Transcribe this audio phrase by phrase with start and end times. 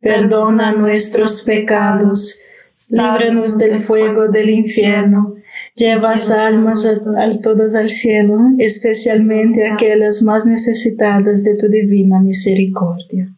[0.00, 2.40] perdona nuestros pecados,
[2.90, 5.34] líbranos del fuego del infierno,
[5.74, 13.34] lleva almas a, todas al cielo, especialmente aquellas más necesitadas de tu divina misericordia.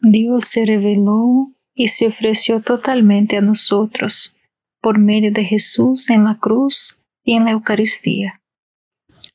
[0.00, 4.34] Dios se reveló y se ofreció totalmente a nosotros
[4.80, 8.40] por medio de Jesús en la cruz y en la Eucaristía.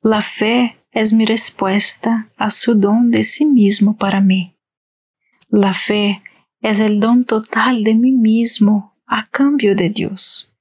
[0.01, 4.55] La fe es mi respuesta a su don de sí mismo para mí.
[5.53, 6.23] La fe
[6.61, 10.55] es el don total de mí mismo a cambio de Dios.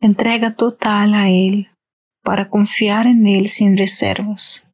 [0.00, 1.70] Entrega total a Él
[2.22, 4.68] para confiar en Él sin reservas.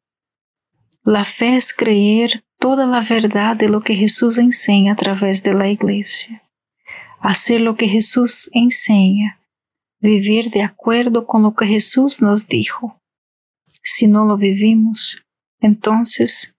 [1.05, 5.53] La fe es creer toda la verdad de lo que Jesús enseña a través de
[5.53, 6.43] la iglesia.
[7.21, 9.39] Hacer lo que Jesús enseña.
[10.01, 12.99] Vivir de acuerdo con lo que Jesús nos dijo.
[13.81, 15.23] Si no lo vivimos,
[15.61, 16.58] entonces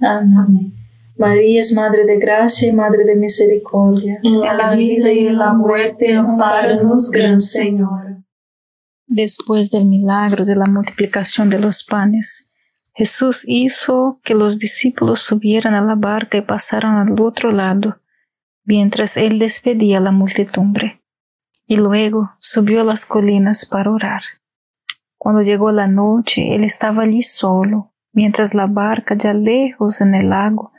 [0.00, 0.74] Amén.
[1.16, 4.20] María es Madre de Gracia y Madre de Misericordia.
[4.22, 8.18] En la vida y en la muerte, amparanos, Gran Señor.
[9.06, 12.52] Después del milagro de la multiplicación de los panes,
[12.94, 18.00] Jesús hizo que los discípulos subieran a la barca y pasaran al otro lado,
[18.64, 21.02] mientras él despedía a la multitudumbre,
[21.66, 24.22] y luego subió a las colinas para orar.
[25.16, 30.30] Cuando llegó la noche, él estaba allí solo, mientras la barca ya lejos en el
[30.30, 30.72] lago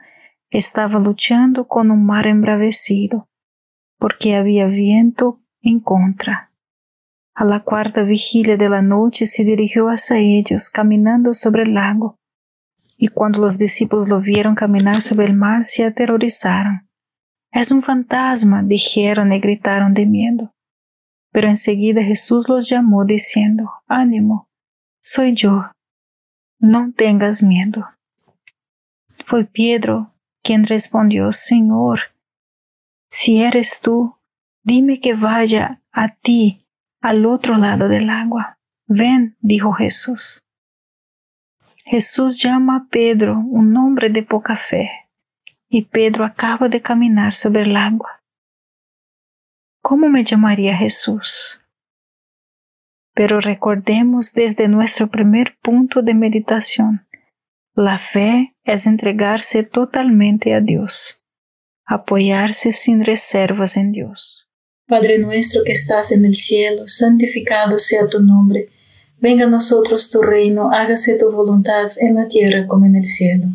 [0.49, 3.29] estaba luchando con un mar embravecido,
[3.97, 6.51] porque había viento en contra.
[7.33, 12.17] A la cuarta vigilia de la noche se dirigió hacia ellos, caminando sobre el lago.
[12.97, 16.89] Y cuando los discípulos lo vieron caminar sobre el mar, se aterrorizaron.
[17.53, 20.53] Es un fantasma, dijeron y gritaron de miedo.
[21.31, 24.49] Pero enseguida Jesús los llamó diciendo, ánimo,
[25.01, 25.71] soy yo,
[26.59, 27.87] no tengas miedo.
[29.25, 30.13] Fue Pedro
[30.43, 31.99] quien respondió, Señor,
[33.09, 34.17] si eres tú,
[34.63, 36.67] dime que vaya a ti
[37.01, 38.59] al otro lado del agua.
[38.87, 40.43] Ven, dijo Jesús.
[41.85, 44.89] Jesús llama a Pedro un hombre de poca fe,
[45.67, 48.23] y Pedro acaba de caminar sobre el agua.
[49.81, 51.61] ¿Cómo me llamaría Jesús?
[53.19, 57.05] Pero recordemos desde nuestro primer punto de meditación
[57.75, 61.21] la fe es entregarse totalmente a Dios,
[61.85, 64.47] apoyarse sin reservas en Dios.
[64.87, 68.69] Padre nuestro que estás en el cielo, santificado sea tu nombre.
[69.19, 73.47] Venga a nosotros tu reino, hágase tu voluntad en la tierra como en el cielo.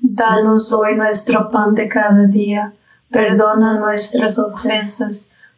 [0.00, 2.74] Danos hoy nuestro pan de cada día
[3.08, 5.30] perdona nuestras ofensas,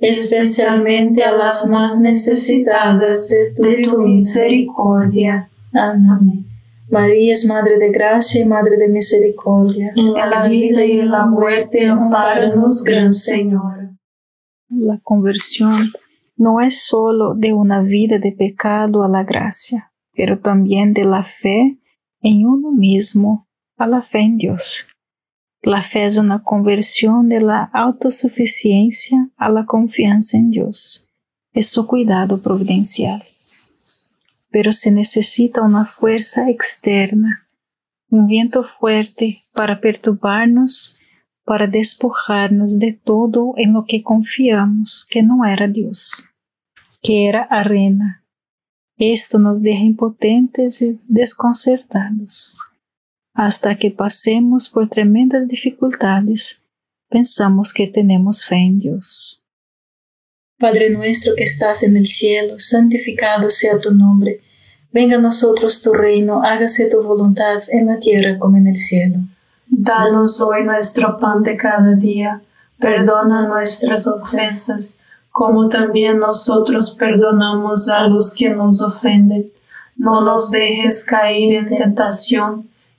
[0.00, 5.50] especialmente a las más necesitadas de tu, misericordia.
[5.72, 6.46] Amén.
[6.90, 9.92] María es Madre de Gracia y Madre de Misericordia.
[9.94, 13.90] En la vida y en la muerte, amparanos, Gran Señor.
[14.70, 15.90] La conversión
[16.36, 21.22] no es solo de una vida de pecado a la gracia, pero también de la
[21.22, 21.78] fe
[22.22, 24.84] en uno mismo a la fe en Dios.
[25.62, 31.08] La fe es una conversión de la autosuficiencia a la confianza en Dios.
[31.52, 33.22] Es su cuidado providencial.
[34.50, 37.46] Pero se necesita una fuerza externa,
[38.08, 41.00] un viento fuerte para perturbarnos,
[41.44, 46.24] para despojarnos de todo en lo que confiamos que no era Dios,
[47.02, 48.24] que era arena.
[48.96, 52.56] Esto nos deja impotentes y desconcertados
[53.38, 56.60] hasta que pasemos por tremendas dificultades,
[57.08, 59.40] pensamos que tenemos fe en Dios.
[60.58, 64.40] Padre nuestro que estás en el cielo, santificado sea tu nombre.
[64.90, 69.20] Venga a nosotros tu reino, hágase tu voluntad en la tierra como en el cielo.
[69.68, 72.42] Danos hoy nuestro pan de cada día,
[72.80, 74.98] perdona nuestras ofensas,
[75.30, 79.52] como también nosotros perdonamos a los que nos ofenden
[79.98, 82.70] no nos dejes caer en tentación,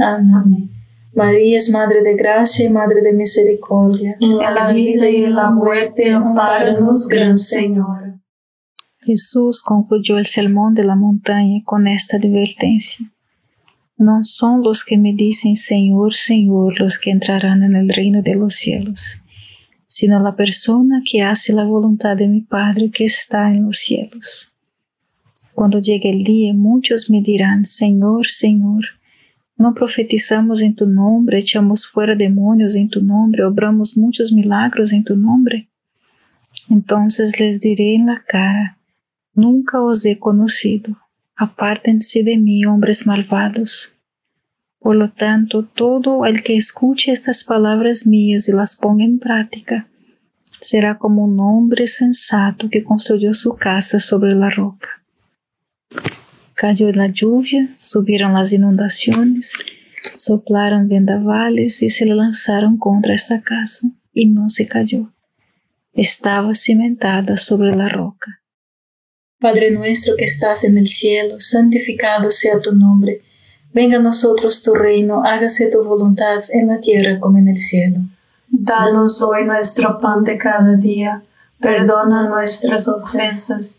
[0.00, 0.70] Amén.
[1.14, 4.16] María es Madre de Gracia y Madre de Misericordia.
[4.20, 8.14] En la vida y en la muerte, amparanos, Gran Señor.
[9.00, 13.10] Jesús concluyó el sermón de la montaña con esta advertencia.
[13.96, 18.36] No son los que me dicen Señor, Señor los que entrarán en el reino de
[18.36, 19.18] los cielos,
[19.86, 24.52] sino la persona que hace la voluntad de mi Padre que está en los cielos.
[25.54, 28.84] Cuando llegue el día, muchos me dirán, Señor, Señor,
[29.60, 35.04] no profetizamos en tu nombre, echamos fuera demonios en tu nombre, obramos muchos milagros en
[35.04, 35.68] tu nombre.
[36.70, 38.78] Entonces les diré la cara,
[39.34, 40.96] nunca os he conocido,
[41.36, 43.92] apártense de mí, hombres malvados.
[44.78, 49.88] Por lo tanto, todo el que escuche estas palabras mías y las ponga en práctica,
[50.58, 55.02] será como un hombre sensato que construyó su casa sobre la roca.
[56.60, 59.54] Cayó la lluvia, subieron las inundaciones,
[60.18, 65.10] soplaron vendavales y se lanzaron contra esta casa, y no se cayó.
[65.94, 68.42] Estaba cimentada sobre la roca.
[69.38, 73.22] Padre nuestro que estás en el cielo, santificado sea tu nombre.
[73.72, 78.00] Venga a nosotros tu reino, hágase tu voluntad en la tierra como en el cielo.
[78.48, 81.22] Danos hoy nuestro pan de cada día
[81.58, 83.78] perdona nuestras ofensas,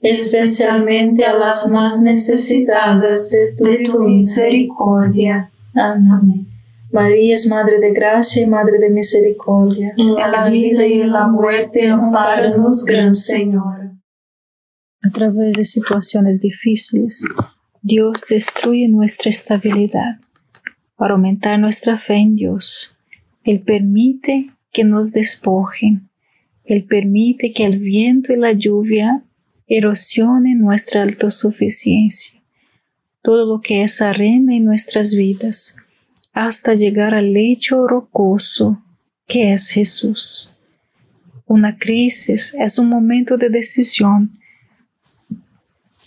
[0.00, 5.50] especialmente a las más necesitadas de tu, misericordia.
[5.74, 6.46] Amén.
[6.90, 9.92] María es Madre de Gracia y Madre de Misericordia.
[9.96, 13.92] En la vida y en la muerte, amparanos, Gran Señor.
[15.02, 17.24] A través de situaciones difíciles,
[17.82, 20.16] Dios destruye nuestra estabilidad.
[20.96, 22.96] Para aumentar nuestra fe en Dios,
[23.44, 26.08] Él permite que nos despojen.
[26.64, 29.24] Él permite que el viento y la lluvia
[29.68, 32.40] erosionen nuestra autosuficiencia,
[33.22, 35.76] todo lo que es arena en nuestras vidas,
[36.32, 38.82] hasta llegar al lecho rocoso
[39.26, 40.52] que es Jesús.
[41.46, 44.38] Una crisis es un momento de decisión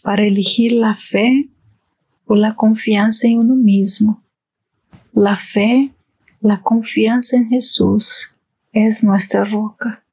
[0.03, 1.49] para elegir la fe
[2.25, 4.23] o la confianza en uno mismo.
[5.13, 5.91] La fe,
[6.39, 8.31] la confianza en Jesús
[8.71, 10.03] es nuestra roca.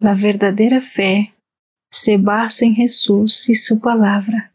[0.00, 1.34] La verdadera fe
[1.90, 4.52] se basa en Jesús y su palabra,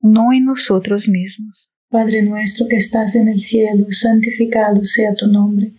[0.00, 1.68] no en nosotros mismos.
[1.90, 5.72] Padre nuestro que estás en el cielo, santificado sea tu nombre.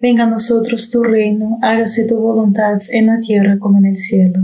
[0.00, 4.40] Venga a nosotros tu reino, hágase tu voluntad en la tierra como en el cielo.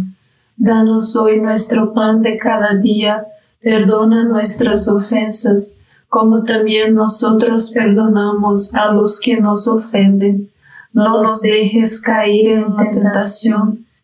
[0.56, 3.26] Danos hoy nuestro pan de cada día
[3.60, 5.76] Perdona nuestras ofensas,
[6.08, 10.50] como también nosotros perdonamos a los que nos ofenden.
[10.92, 13.84] No nos dejes caer en la tentación